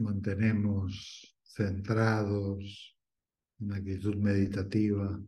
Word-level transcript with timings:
mantenemos 0.00 1.36
centrados 1.42 2.96
en 3.60 3.72
actitud 3.72 4.16
meditativa. 4.16 5.20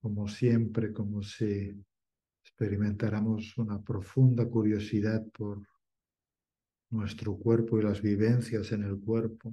Como 0.00 0.28
siempre, 0.28 0.92
como 0.92 1.22
si 1.22 1.74
experimentáramos 2.42 3.56
una 3.58 3.82
profunda 3.82 4.48
curiosidad 4.48 5.26
por 5.32 5.60
nuestro 6.90 7.36
cuerpo 7.36 7.78
y 7.78 7.82
las 7.82 8.00
vivencias 8.00 8.72
en 8.72 8.84
el 8.84 8.98
cuerpo. 8.98 9.52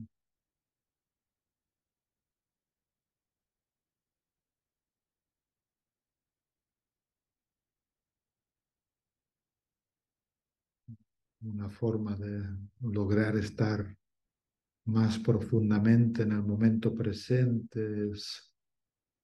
Una 11.41 11.69
forma 11.69 12.15
de 12.15 12.43
lograr 12.81 13.37
estar 13.37 13.95
más 14.85 15.19
profundamente 15.19 16.23
en 16.23 16.31
el 16.31 16.43
momento 16.43 16.95
presente 16.95 18.09
es 18.09 18.51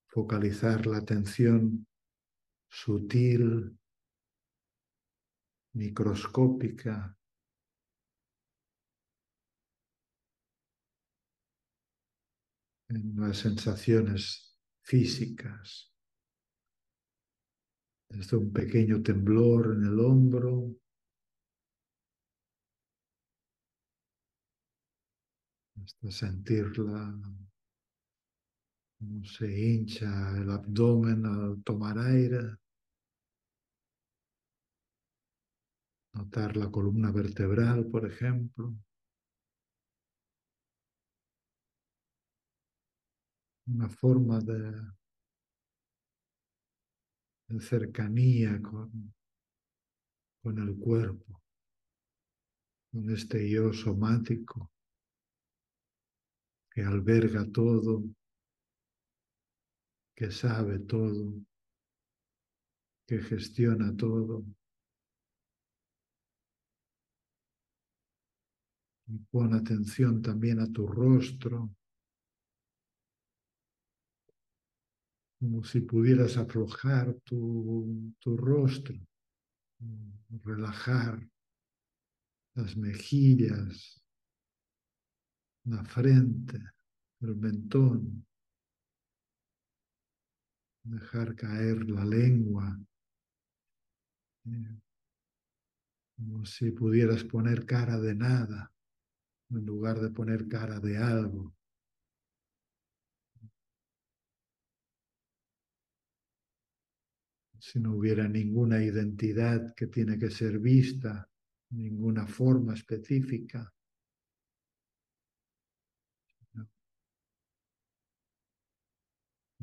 focalizar 0.07 0.85
la 0.85 0.97
atención 0.97 1.87
sutil, 2.69 3.77
microscópica, 5.73 7.17
en 12.89 13.15
las 13.15 13.37
sensaciones 13.37 14.59
físicas, 14.81 15.91
desde 18.09 18.37
un 18.37 18.53
pequeño 18.53 19.01
temblor 19.01 19.75
en 19.75 19.85
el 19.85 19.99
hombro, 19.99 20.75
hasta 25.83 26.11
sentirla 26.11 27.19
como 28.97 29.25
se 29.25 29.45
hincha 29.51 30.37
el 30.37 30.49
abdomen 30.49 31.25
al 31.25 31.61
tomar 31.63 31.97
aire. 31.99 32.55
Notar 36.13 36.55
la 36.55 36.69
columna 36.71 37.11
vertebral, 37.11 37.87
por 37.87 38.05
ejemplo. 38.05 38.73
Una 43.65 43.89
forma 43.89 44.39
de, 44.39 44.73
cercanía 47.59 48.61
con, 48.61 49.13
con 50.41 50.59
el 50.59 50.77
cuerpo, 50.77 51.41
con 52.91 53.09
este 53.09 53.49
yo 53.49 53.73
somático 53.73 54.72
que 56.73 56.81
alberga 56.81 57.45
todo, 57.51 58.03
que 60.15 60.31
sabe 60.31 60.79
todo, 60.79 61.33
que 63.05 63.19
gestiona 63.19 63.95
todo. 63.95 64.43
Y 69.05 69.19
pon 69.29 69.53
atención 69.53 70.21
también 70.21 70.59
a 70.59 70.71
tu 70.71 70.87
rostro, 70.87 71.69
como 75.39 75.63
si 75.63 75.81
pudieras 75.81 76.37
aflojar 76.37 77.13
tu, 77.23 78.15
tu 78.19 78.35
rostro, 78.37 78.95
relajar 80.43 81.29
las 82.55 82.77
mejillas, 82.77 84.02
la 85.65 85.83
frente, 85.83 86.59
el 87.21 87.35
mentón, 87.35 88.25
dejar 90.83 91.35
caer 91.35 91.89
la 91.89 92.03
lengua, 92.03 92.77
eh, 94.45 94.79
como 96.17 96.45
si 96.45 96.71
pudieras 96.71 97.23
poner 97.23 97.65
cara 97.65 97.97
de 97.99 98.15
nada 98.15 98.71
en 99.49 99.65
lugar 99.65 99.99
de 99.99 100.09
poner 100.09 100.47
cara 100.47 100.79
de 100.79 100.97
algo. 100.97 101.53
Si 107.59 107.79
no 107.79 107.95
hubiera 107.95 108.27
ninguna 108.27 108.83
identidad 108.83 109.73
que 109.73 109.87
tiene 109.87 110.19
que 110.19 110.29
ser 110.29 110.59
vista, 110.59 111.29
ninguna 111.69 112.27
forma 112.27 112.73
específica. 112.73 113.73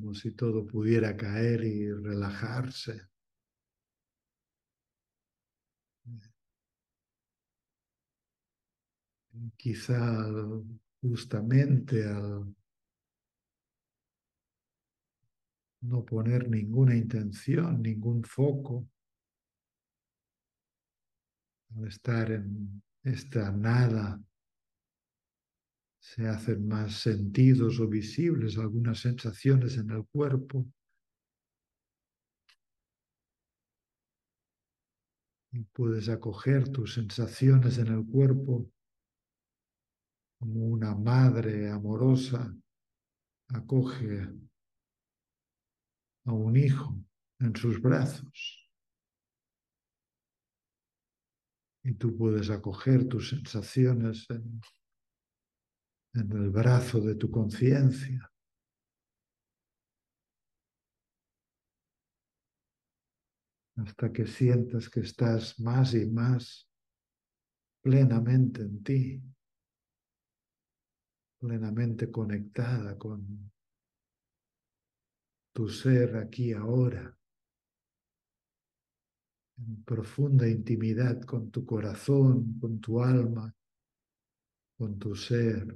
Como 0.00 0.14
si 0.14 0.32
todo 0.32 0.66
pudiera 0.66 1.14
caer 1.14 1.62
y 1.64 1.92
relajarse. 1.92 3.06
Quizá 9.56 10.26
justamente 11.02 12.04
al 12.04 12.54
no 15.82 16.04
poner 16.04 16.48
ninguna 16.48 16.96
intención, 16.96 17.82
ningún 17.82 18.24
foco, 18.24 18.88
al 21.76 21.86
estar 21.86 22.32
en 22.32 22.82
esta 23.02 23.52
nada 23.52 24.20
se 26.00 26.26
hacen 26.26 26.66
más 26.66 26.94
sentidos 27.02 27.78
o 27.78 27.86
visibles 27.86 28.56
algunas 28.56 29.00
sensaciones 29.00 29.76
en 29.76 29.90
el 29.90 30.06
cuerpo. 30.06 30.66
Y 35.52 35.64
puedes 35.64 36.08
acoger 36.08 36.70
tus 36.70 36.94
sensaciones 36.94 37.78
en 37.78 37.88
el 37.88 38.06
cuerpo 38.06 38.70
como 40.38 40.68
una 40.68 40.94
madre 40.94 41.68
amorosa 41.68 42.50
acoge 43.48 44.26
a 46.24 46.32
un 46.32 46.56
hijo 46.56 46.96
en 47.40 47.54
sus 47.54 47.80
brazos. 47.80 48.70
Y 51.82 51.94
tú 51.94 52.16
puedes 52.16 52.48
acoger 52.48 53.08
tus 53.08 53.30
sensaciones 53.30 54.26
en 54.30 54.60
en 56.14 56.32
el 56.32 56.50
brazo 56.50 57.00
de 57.00 57.14
tu 57.14 57.30
conciencia. 57.30 58.30
Hasta 63.76 64.12
que 64.12 64.26
sientas 64.26 64.88
que 64.90 65.00
estás 65.00 65.58
más 65.60 65.94
y 65.94 66.06
más 66.06 66.68
plenamente 67.80 68.62
en 68.62 68.82
ti, 68.82 69.22
plenamente 71.38 72.10
conectada 72.10 72.98
con 72.98 73.50
tu 75.52 75.68
ser 75.68 76.16
aquí 76.16 76.52
ahora, 76.52 77.16
en 79.56 79.82
profunda 79.84 80.46
intimidad 80.46 81.22
con 81.22 81.50
tu 81.50 81.64
corazón, 81.64 82.58
con 82.60 82.80
tu 82.80 83.02
alma, 83.02 83.54
con 84.76 84.98
tu 84.98 85.14
ser. 85.14 85.74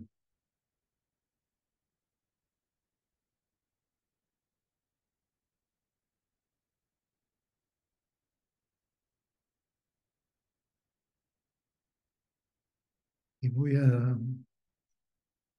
Y 13.45 13.49
voy 13.51 13.77
a 13.77 14.19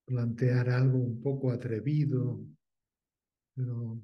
plantear 0.07 0.69
algo 0.71 0.97
un 0.97 1.21
poco 1.21 1.51
atrevido, 1.51 2.43
pero 3.53 4.01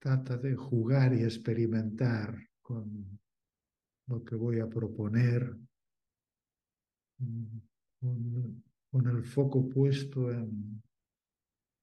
trata 0.00 0.36
de 0.36 0.54
jugar 0.54 1.14
y 1.14 1.24
experimentar 1.24 2.38
con 2.62 3.18
lo 4.06 4.22
que 4.22 4.36
voy 4.36 4.60
a 4.60 4.68
proponer, 4.68 5.52
con, 7.18 8.62
con 8.92 9.08
el 9.08 9.24
foco 9.24 9.68
puesto 9.68 10.30
en 10.30 10.80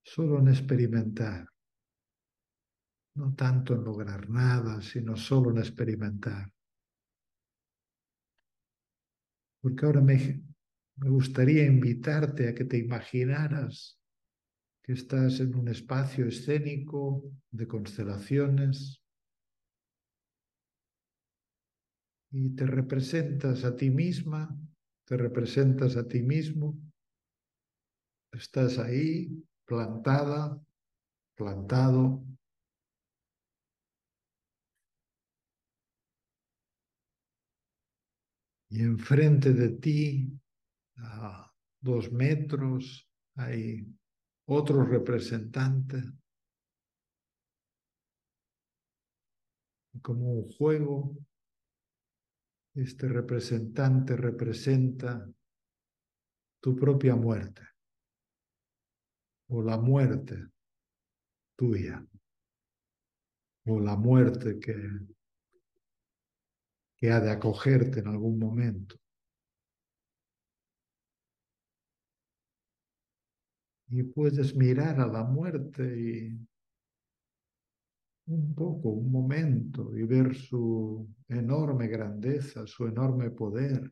solo 0.05 0.39
en 0.39 0.47
experimentar, 0.47 1.45
no 3.15 3.35
tanto 3.35 3.75
en 3.75 3.83
lograr 3.83 4.29
nada, 4.29 4.81
sino 4.81 5.17
solo 5.17 5.51
en 5.51 5.57
experimentar. 5.57 6.49
Porque 9.61 9.85
ahora 9.85 10.01
me, 10.01 10.43
me 10.97 11.09
gustaría 11.09 11.65
invitarte 11.65 12.49
a 12.49 12.55
que 12.55 12.65
te 12.65 12.77
imaginaras 12.77 13.99
que 14.83 14.93
estás 14.93 15.39
en 15.39 15.55
un 15.55 15.67
espacio 15.67 16.25
escénico 16.25 17.23
de 17.51 17.67
constelaciones 17.67 19.01
y 22.31 22.55
te 22.55 22.65
representas 22.65 23.63
a 23.63 23.75
ti 23.75 23.89
misma, 23.89 24.57
te 25.05 25.17
representas 25.17 25.97
a 25.97 26.07
ti 26.07 26.21
mismo, 26.21 26.77
estás 28.31 28.79
ahí 28.79 29.45
plantada, 29.65 30.59
plantado. 31.35 32.23
Y 38.71 38.83
enfrente 38.83 39.51
de 39.51 39.69
ti, 39.69 40.31
a 40.95 41.51
dos 41.81 42.09
metros, 42.13 43.05
hay 43.35 43.85
otro 44.45 44.85
representante. 44.85 46.01
Como 50.01 50.31
un 50.31 50.49
juego, 50.53 51.17
este 52.73 53.09
representante 53.09 54.15
representa 54.15 55.29
tu 56.61 56.73
propia 56.73 57.17
muerte 57.17 57.63
o 59.49 59.61
la 59.61 59.77
muerte 59.77 60.47
tuya 61.57 62.07
o 63.65 63.79
la 63.81 63.97
muerte 63.97 64.57
que, 64.59 64.75
que 67.01 67.09
ha 67.11 67.19
de 67.19 67.31
acogerte 67.31 67.99
en 67.99 68.07
algún 68.07 68.37
momento. 68.37 68.95
Y 73.89 74.03
puedes 74.03 74.55
mirar 74.55 75.01
a 75.01 75.07
la 75.07 75.23
muerte 75.23 75.83
y 75.83 76.39
un 78.27 78.53
poco, 78.55 78.89
un 78.89 79.11
momento, 79.11 79.97
y 79.97 80.03
ver 80.03 80.35
su 80.35 81.07
enorme 81.27 81.87
grandeza, 81.87 82.67
su 82.67 82.85
enorme 82.85 83.31
poder. 83.31 83.91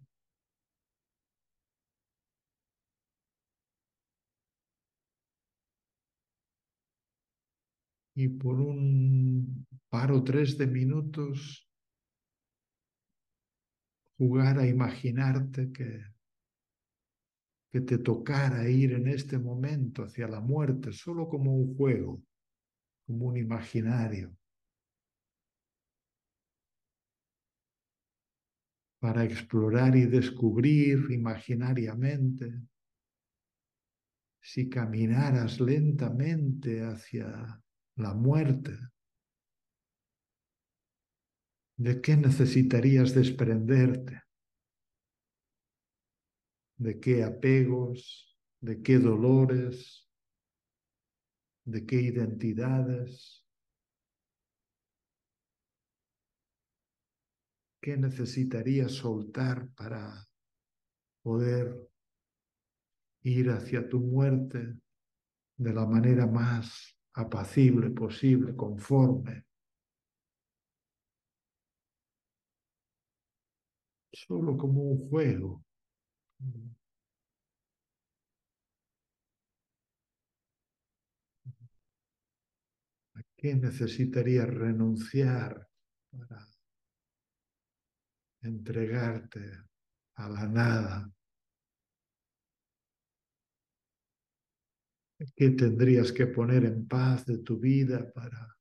Y 8.16 8.28
por 8.28 8.60
un 8.60 9.66
par 9.90 10.12
o 10.12 10.24
tres 10.24 10.58
de 10.58 10.68
minutos 10.68 11.69
jugar 14.20 14.60
a 14.60 14.68
imaginarte 14.68 15.72
que, 15.72 16.04
que 17.72 17.80
te 17.80 17.98
tocara 18.00 18.68
ir 18.68 18.92
en 18.92 19.08
este 19.08 19.40
momento 19.40 20.04
hacia 20.04 20.28
la 20.28 20.42
muerte, 20.42 20.92
solo 20.92 21.30
como 21.30 21.56
un 21.56 21.78
juego 21.78 22.22
como 23.08 23.28
un 23.28 23.38
imaginario, 23.38 24.36
para 29.00 29.24
explorar 29.24 29.96
y 29.96 30.06
descubrir 30.06 31.10
imaginariamente 31.10 32.62
si 34.42 34.70
caminaras 34.70 35.62
lentamente 35.62 36.84
hacia 36.84 37.64
la 37.96 38.14
muerte, 38.14 38.78
¿de 41.80 42.02
qué 42.02 42.16
necesitarías 42.18 43.16
desprenderte? 43.16 44.22
¿De 46.78 47.00
qué 47.00 47.24
apegos? 47.24 48.38
¿De 48.62 48.82
qué 48.82 49.00
dolores? 49.00 50.10
de 51.70 51.86
qué 51.86 52.02
identidades, 52.02 53.46
qué 57.80 57.96
necesitarías 57.96 58.92
soltar 58.92 59.70
para 59.76 60.28
poder 61.22 61.90
ir 63.22 63.52
hacia 63.52 63.88
tu 63.88 64.00
muerte 64.00 64.78
de 65.58 65.74
la 65.74 65.86
manera 65.86 66.26
más 66.26 66.98
apacible 67.14 67.92
posible, 67.92 68.56
conforme. 68.56 69.46
Solo 74.30 74.56
como 74.56 74.84
un 74.84 75.10
juego. 75.10 75.64
qué 83.36 83.56
necesitarías 83.56 84.48
renunciar 84.48 85.68
para 86.12 86.46
entregarte 88.42 89.64
a 90.16 90.30
la 90.30 90.46
nada? 90.46 91.12
¿Qué 95.36 95.50
tendrías 95.52 96.12
que 96.12 96.28
poner 96.28 96.66
en 96.66 96.88
paz 96.88 97.26
de 97.26 97.40
tu 97.40 97.58
vida 97.58 98.12
para 98.14 98.59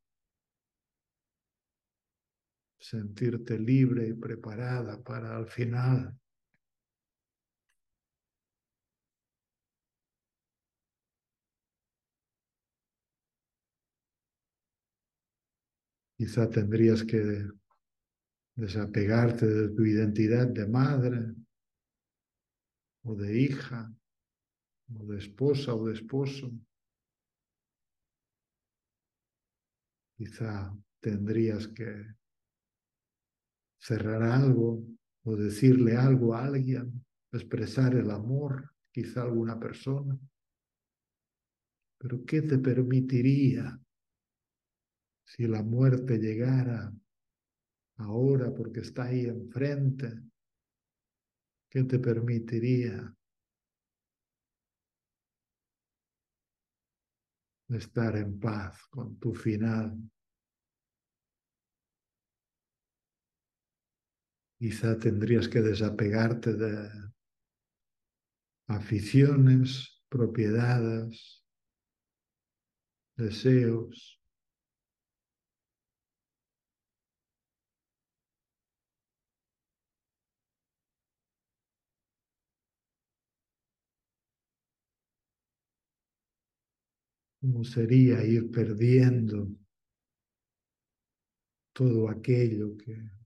sentirte 2.79 3.59
libre 3.59 4.09
y 4.09 4.15
preparada 4.15 5.03
para 5.03 5.37
al 5.37 5.47
final 5.47 6.19
Quizá 16.19 16.51
tendrías 16.51 17.05
que 17.05 17.47
desapegarte 18.57 19.47
de 19.47 19.69
tu 19.69 19.85
identidad 19.85 20.49
de 20.49 20.67
madre 20.67 21.33
o 23.05 23.15
de 23.15 23.41
hija 23.41 23.95
o 24.97 25.07
de 25.07 25.19
esposa 25.19 25.77
o 25.77 25.87
de 25.87 25.95
esposo. 25.95 26.51
Quizá 30.17 30.77
tendrías 30.99 31.69
que 31.69 32.18
cerrar 33.79 34.23
algo 34.23 34.85
o 35.25 35.37
decirle 35.37 35.97
algo 35.97 36.35
a 36.35 36.45
alguien, 36.47 37.05
expresar 37.33 37.95
el 37.95 38.11
amor, 38.11 38.73
quizá 38.93 39.21
a 39.23 39.25
alguna 39.25 39.59
persona. 39.59 40.19
Pero 41.99 42.25
¿qué 42.25 42.43
te 42.43 42.59
permitiría 42.59 43.79
si 45.25 45.47
la 45.47 45.63
muerte 45.63 46.19
llegara 46.19 46.93
ahora 47.99 48.55
porque 48.55 48.81
está 48.81 49.05
ahí 49.05 49.27
enfrente, 49.27 50.23
¿qué 51.69 51.85
te 51.85 51.99
permitiría 51.99 53.15
estar 57.69 58.17
en 58.17 58.39
paz 58.41 58.87
con 58.89 59.19
tu 59.19 59.35
final? 59.35 59.99
Quizá 64.59 64.99
tendrías 64.99 65.47
que 65.47 65.61
desapegarte 65.61 66.53
de 66.53 66.73
aficiones, 68.67 70.03
propiedades, 70.09 71.45
deseos, 73.17 74.19
¿Cómo 87.41 87.63
sería 87.63 88.25
ir 88.25 88.51
perdiendo 88.51 89.49
todo 91.73 92.09
aquello 92.09 92.77
que, 92.77 93.18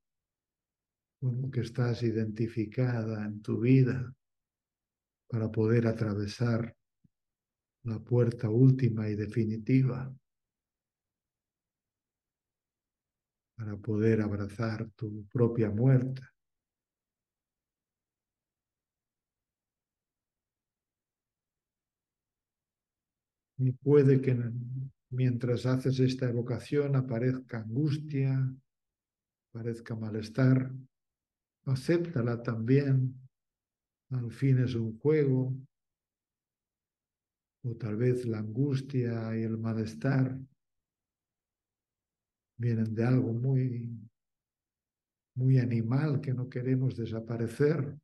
que 1.53 1.61
estás 1.61 2.03
identificada 2.03 3.25
en 3.25 3.41
tu 3.43 3.61
vida 3.61 4.15
para 5.29 5.51
poder 5.51 5.87
atravesar 5.87 6.75
la 7.85 7.99
puerta 7.99 8.51
última 8.51 9.09
y 9.09 9.15
definitiva? 9.15 10.13
para 13.63 13.77
poder 13.77 14.21
abrazar 14.21 14.91
tu 14.97 15.25
propia 15.27 15.71
muerte. 15.71 16.21
Y 23.59 23.71
puede 23.71 24.21
que 24.21 24.37
mientras 25.11 25.65
haces 25.67 26.01
esta 26.01 26.29
evocación 26.29 26.97
aparezca 26.97 27.59
angustia, 27.59 28.53
aparezca 29.51 29.95
malestar. 29.95 30.73
Acéptala 31.65 32.43
también. 32.43 33.15
Al 34.11 34.31
fin 34.31 34.59
es 34.59 34.75
un 34.75 34.99
juego. 34.99 35.55
O 37.65 37.77
tal 37.77 37.97
vez 37.97 38.27
la 38.27 38.39
angustia 38.39 39.37
y 39.37 39.43
el 39.43 39.57
malestar 39.57 40.39
vienen 42.59 42.95
de 42.95 43.05
algo 43.05 43.33
muy 43.33 44.03
muy 45.35 45.59
animal 45.59 46.21
que 46.21 46.35
no 46.35 46.49
queremos 46.49 46.97
desaparecer, 46.97 47.97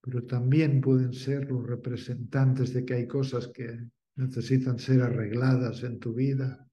pero 0.00 0.24
también 0.24 0.80
pueden 0.80 1.12
ser 1.12 1.50
los 1.50 1.66
representantes 1.66 2.72
de 2.74 2.84
que 2.84 2.94
hay 2.94 3.06
cosas 3.06 3.48
que 3.48 3.88
necesitan 4.16 4.78
ser 4.78 5.02
arregladas 5.02 5.82
en 5.82 5.98
tu 5.98 6.14
vida. 6.14 6.68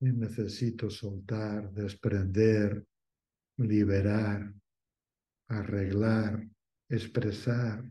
Necesito 0.00 0.90
soltar, 0.90 1.72
desprender, 1.72 2.86
liberar, 3.56 4.54
arreglar, 5.48 6.48
expresar, 6.88 7.82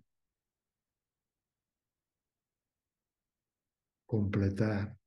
completar. 4.05 4.97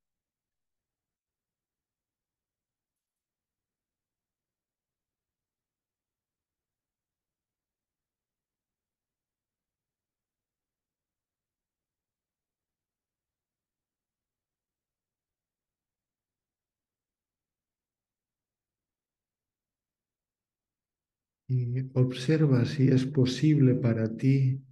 Y 21.51 21.91
observa 21.95 22.65
si 22.65 22.87
es 22.87 23.05
posible 23.05 23.75
para 23.75 24.17
ti 24.17 24.63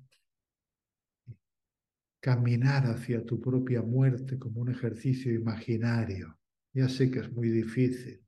caminar 2.20 2.86
hacia 2.86 3.24
tu 3.24 3.40
propia 3.40 3.82
muerte 3.82 4.38
como 4.38 4.60
un 4.60 4.70
ejercicio 4.70 5.34
imaginario. 5.34 6.38
Ya 6.72 6.88
sé 6.88 7.10
que 7.10 7.18
es 7.18 7.32
muy 7.32 7.48
difícil. 7.48 8.24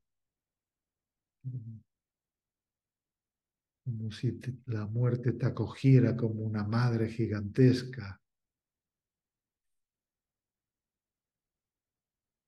Como 3.84 4.10
si 4.10 4.40
la 4.66 4.84
muerte 4.86 5.32
te 5.32 5.46
acogiera 5.46 6.16
como 6.16 6.42
una 6.42 6.64
madre 6.64 7.08
gigantesca. 7.08 8.20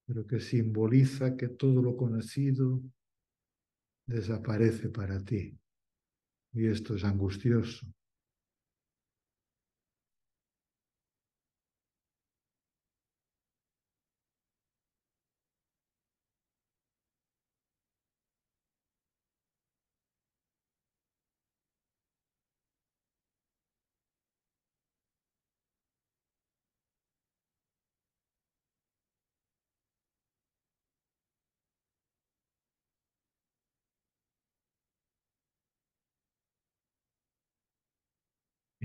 Pero 0.06 0.26
que 0.26 0.40
simboliza 0.40 1.36
que 1.36 1.48
todo 1.48 1.80
lo 1.80 1.96
conocido 1.96 2.82
desaparece 4.06 4.88
para 4.88 5.24
ti. 5.24 5.61
Y 6.52 6.66
esto 6.66 6.94
es 6.94 7.04
angustioso. 7.04 7.86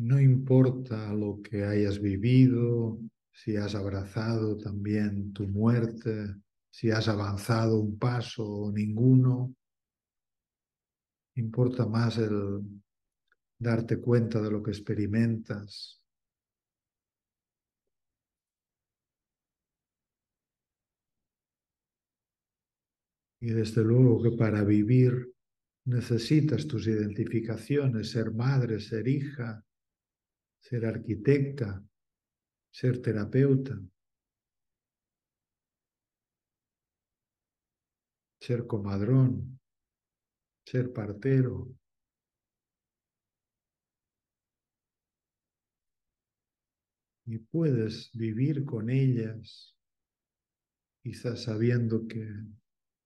No 0.02 0.20
importa 0.20 1.14
lo 1.14 1.42
que 1.42 1.64
hayas 1.64 2.00
vivido, 2.00 3.00
si 3.32 3.56
has 3.56 3.76
abrazado 3.76 4.58
también 4.58 5.34
tu 5.34 5.48
muerte, 5.48 6.36
si 6.70 6.92
has 6.92 7.08
avanzado 7.08 7.80
un 7.80 7.98
paso 7.98 8.44
o 8.46 8.72
ninguno, 8.72 9.56
importa 11.36 11.86
más 11.86 12.18
el 12.18 12.62
darte 13.60 14.00
cuenta 14.00 14.42
de 14.42 14.52
lo 14.52 14.62
que 14.62 14.72
experimentas. 14.72 16.02
Y 23.40 23.50
desde 23.50 23.84
luego 23.84 24.22
que 24.22 24.32
para 24.32 24.64
vivir 24.64 25.32
necesitas 25.86 26.68
tus 26.68 26.88
identificaciones, 26.88 28.12
ser 28.12 28.34
madre, 28.34 28.80
ser 28.80 29.08
hija, 29.08 29.64
ser 30.68 30.86
arquitecta, 30.86 31.82
ser 32.70 33.02
terapeuta, 33.02 33.80
ser 38.42 38.68
comadrón, 38.68 39.62
ser 40.66 40.92
partero. 40.92 41.70
Y 47.28 47.38
puedes 47.38 48.12
vivir 48.12 48.66
con 48.66 48.90
ellas, 48.90 49.74
quizás 51.02 51.44
sabiendo 51.44 52.08
que 52.08 52.28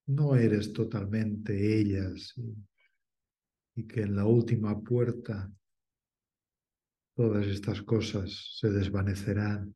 no 0.07 0.35
eres 0.35 0.73
totalmente 0.73 1.79
ellas 1.79 2.33
y, 2.37 2.55
y 3.75 3.87
que 3.87 4.01
en 4.01 4.15
la 4.15 4.25
última 4.25 4.81
puerta 4.81 5.51
todas 7.21 7.45
estas 7.45 7.83
cosas 7.83 8.57
se 8.57 8.71
desvanecerán. 8.71 9.75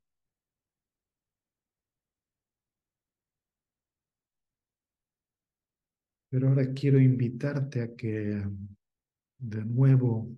Pero 6.28 6.50
ahora 6.50 6.74
quiero 6.74 7.00
invitarte 7.00 7.84
a 7.84 7.96
que 7.96 8.44
de 9.38 9.64
nuevo 9.64 10.36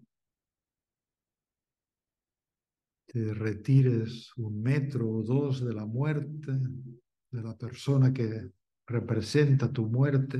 te 3.06 3.34
retires 3.34 4.34
un 4.36 4.62
metro 4.62 5.10
o 5.10 5.24
dos 5.24 5.64
de 5.64 5.74
la 5.74 5.86
muerte, 5.86 6.52
de 7.32 7.42
la 7.42 7.58
persona 7.58 8.12
que 8.12 8.52
representa 8.86 9.72
tu 9.72 9.88
muerte. 9.88 10.40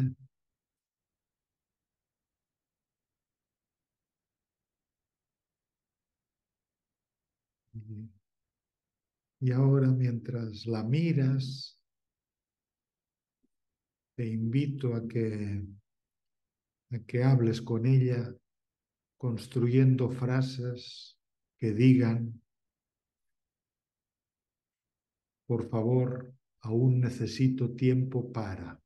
Y 9.40 9.52
ahora 9.52 9.90
mientras 9.90 10.66
la 10.66 10.84
miras, 10.84 11.80
te 14.16 14.26
invito 14.26 14.96
a 14.96 15.08
que, 15.08 15.64
a 16.92 17.00
que 17.06 17.24
hables 17.24 17.62
con 17.62 17.86
ella 17.86 18.34
construyendo 19.18 20.10
frases 20.10 21.18
que 21.60 21.72
digan, 21.72 22.42
por 25.46 25.70
favor, 25.70 26.34
aún 26.62 27.00
necesito 27.00 27.76
tiempo 27.76 28.32
para, 28.32 28.82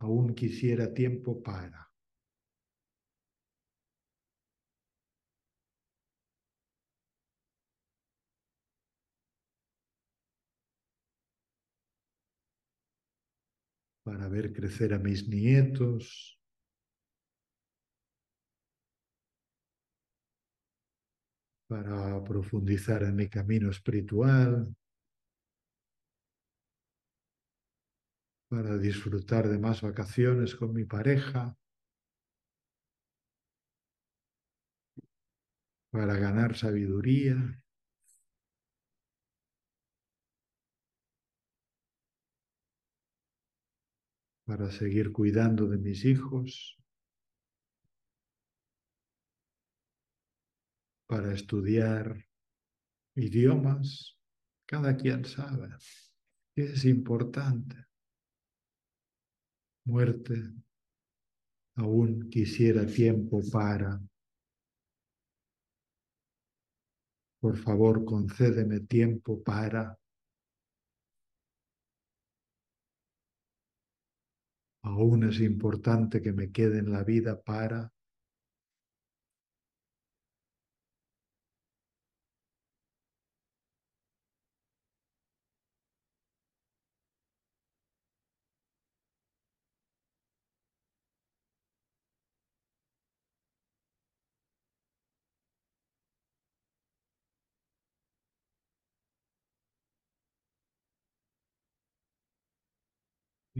aún 0.00 0.34
quisiera 0.34 0.92
tiempo 0.92 1.40
para. 1.42 1.91
Para 14.02 14.28
ver 14.28 14.52
crecer 14.52 14.94
a 14.94 14.98
mis 14.98 15.28
nietos, 15.28 16.38
para 21.68 22.22
profundizar 22.24 23.02
en 23.02 23.16
mi 23.16 23.28
camino 23.28 23.70
espiritual, 23.70 24.74
para 28.48 28.76
disfrutar 28.76 29.48
de 29.48 29.58
más 29.58 29.80
vacaciones 29.80 30.54
con 30.54 30.74
mi 30.74 30.84
pareja, 30.84 31.56
para 35.90 36.16
ganar 36.16 36.56
sabiduría. 36.56 37.62
Para 44.52 44.70
seguir 44.70 45.12
cuidando 45.12 45.66
de 45.66 45.78
mis 45.78 46.04
hijos, 46.04 46.78
para 51.06 51.32
estudiar 51.32 52.28
idiomas, 53.14 54.18
cada 54.66 54.94
quien 54.94 55.24
sabe 55.24 55.70
que 56.54 56.64
es 56.64 56.84
importante. 56.84 57.76
Muerte, 59.86 60.34
Aún 61.76 62.28
quisiera 62.28 62.84
tiempo 62.84 63.40
para. 63.50 63.98
Por 67.40 67.56
favor, 67.56 68.04
concédeme 68.04 68.80
tiempo 68.80 69.42
para. 69.42 69.98
Aún 74.92 75.24
es 75.24 75.40
importante 75.40 76.20
que 76.20 76.34
me 76.34 76.50
quede 76.52 76.78
en 76.78 76.92
la 76.92 77.02
vida 77.02 77.40
para. 77.40 77.92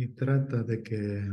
Y 0.03 0.09
trata 0.09 0.65
de 0.65 0.83
que 0.83 1.31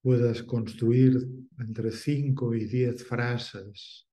puedas 0.00 0.42
construir 0.42 1.18
entre 1.58 1.92
cinco 1.92 2.54
y 2.54 2.64
diez 2.64 3.04
frases. 3.04 4.08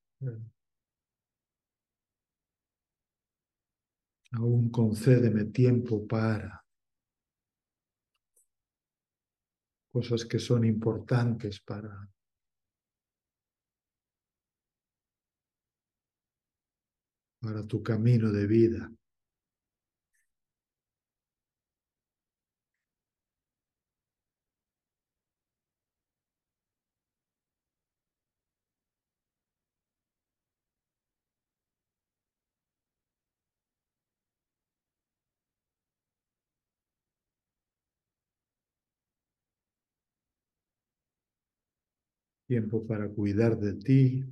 Aún 4.34 4.70
concédeme 4.70 5.46
tiempo 5.46 6.06
para 6.06 6.62
cosas 9.94 10.26
que 10.26 10.38
son 10.38 10.66
importantes 10.66 11.62
para 11.62 12.12
para 17.40 17.66
tu 17.66 17.82
camino 17.82 18.34
de 18.34 18.46
vida. 18.46 18.92
Tiempo 42.50 42.84
para 42.88 43.08
cuidar 43.08 43.60
de 43.60 43.76
ti, 43.76 44.26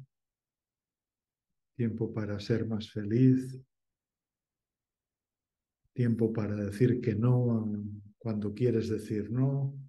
tiempo 1.76 2.12
para 2.12 2.40
ser 2.40 2.66
más 2.66 2.90
feliz, 2.90 3.56
tiempo 5.94 6.34
para 6.34 6.56
decir 6.56 7.00
que 7.00 7.14
no 7.14 7.80
cuando 8.18 8.56
quieres 8.56 8.90
decir 8.90 9.30
no. 9.30 9.80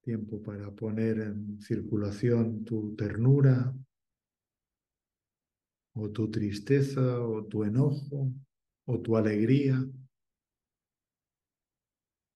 Tiempo 0.00 0.40
para 0.40 0.70
poner 0.70 1.18
en 1.18 1.60
circulación 1.60 2.64
tu 2.64 2.94
ternura 2.94 3.74
o 5.94 6.10
tu 6.10 6.30
tristeza 6.30 7.20
o 7.26 7.44
tu 7.44 7.64
enojo 7.64 8.32
o 8.86 9.00
tu 9.00 9.16
alegría 9.16 9.84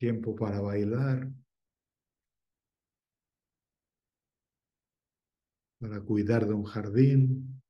tiempo 0.03 0.35
para 0.35 0.61
bailar, 0.61 1.31
para 5.79 6.01
cuidar 6.01 6.45
de 6.49 6.55
un 6.55 6.65
jardín. 6.65 7.63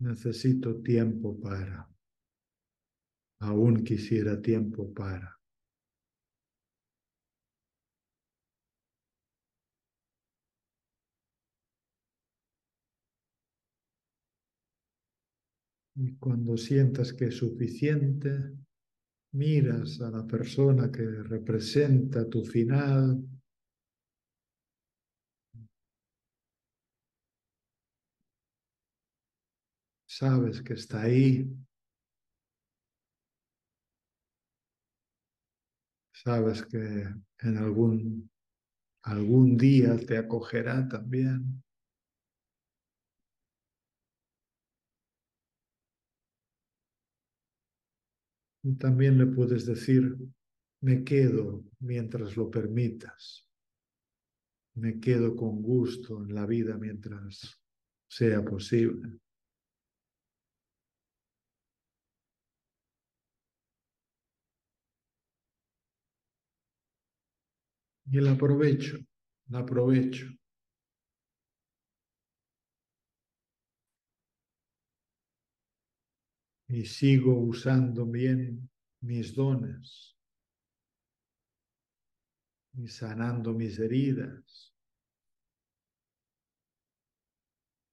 Necesito 0.00 0.82
tiempo 0.82 1.38
para. 1.40 1.89
Aún 3.40 3.84
quisiera 3.84 4.40
tiempo 4.40 4.92
para. 4.94 5.38
Y 15.94 16.16
cuando 16.16 16.56
sientas 16.56 17.12
que 17.12 17.26
es 17.26 17.36
suficiente, 17.36 18.52
miras 19.32 20.00
a 20.00 20.10
la 20.10 20.26
persona 20.26 20.90
que 20.92 21.04
representa 21.04 22.28
tu 22.28 22.44
final. 22.44 23.22
Sabes 30.06 30.60
que 30.62 30.74
está 30.74 31.02
ahí, 31.02 31.48
Sabes 36.22 36.66
que 36.66 36.76
en 36.76 37.56
algún, 37.56 38.30
algún 39.04 39.56
día 39.56 39.96
te 39.96 40.18
acogerá 40.18 40.86
también. 40.86 41.62
Y 48.62 48.74
también 48.74 49.16
le 49.16 49.28
puedes 49.28 49.64
decir, 49.64 50.14
me 50.82 51.04
quedo 51.04 51.64
mientras 51.78 52.36
lo 52.36 52.50
permitas. 52.50 53.48
Me 54.74 55.00
quedo 55.00 55.34
con 55.34 55.62
gusto 55.62 56.22
en 56.22 56.34
la 56.34 56.44
vida 56.44 56.76
mientras 56.76 57.58
sea 58.06 58.44
posible. 58.44 59.18
Y 68.10 68.18
el 68.18 68.26
aprovecho, 68.26 68.98
la 69.50 69.60
aprovecho. 69.60 70.26
Y 76.66 76.84
sigo 76.84 77.38
usando 77.38 78.06
bien 78.06 78.68
mis 79.00 79.34
dones 79.34 80.16
y 82.74 82.88
sanando 82.88 83.52
mis 83.52 83.78
heridas 83.78 84.74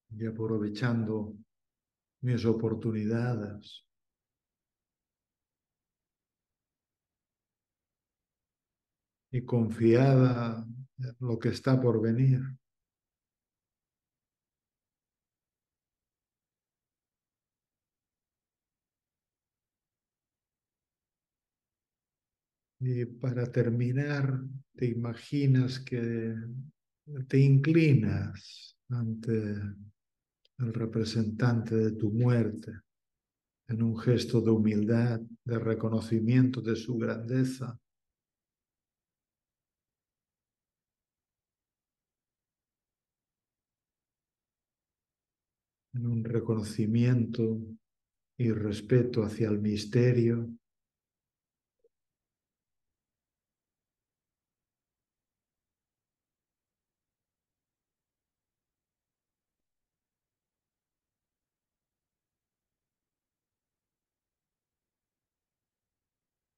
y 0.10 0.26
aprovechando 0.26 1.38
mis 2.22 2.44
oportunidades. 2.46 3.87
Y 9.32 9.42
confiada 9.44 10.66
en 11.00 11.16
lo 11.20 11.38
que 11.38 11.50
está 11.50 11.80
por 11.80 12.02
venir. 12.02 12.42
Y 22.80 23.06
para 23.06 23.52
terminar, 23.52 24.40
te 24.76 24.86
imaginas 24.86 25.80
que 25.80 26.36
te 27.28 27.40
inclinas 27.40 28.78
ante 28.90 29.34
el 30.60 30.74
representante 30.74 31.76
de 31.76 31.92
tu 31.94 32.12
muerte 32.12 32.72
en 33.68 33.84
un 33.84 33.98
gesto 33.98 34.42
de 34.42 34.52
humildad, 34.52 35.20
de 35.44 35.60
reconocimiento 35.60 36.62
de 36.62 36.76
su 36.76 36.98
grandeza. 36.98 37.78
En 45.94 46.08
un 46.08 46.24
reconocimiento 46.24 47.60
y 48.38 48.52
respeto 48.52 49.24
hacia 49.24 49.50
el 49.50 49.60
misterio. 49.60 50.50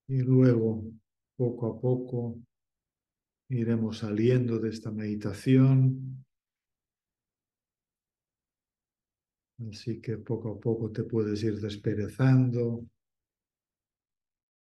Y 0.09 0.17
luego, 0.23 0.83
poco 1.37 1.67
a 1.67 1.79
poco, 1.79 2.37
iremos 3.49 3.99
saliendo 3.99 4.59
de 4.59 4.69
esta 4.69 4.91
meditación. 4.91 6.25
Así 9.67 10.01
que 10.01 10.17
poco 10.17 10.47
a 10.53 10.59
poco 10.59 10.91
te 10.91 11.03
puedes 11.03 11.43
ir 11.43 11.59
desperezando. 11.59 12.83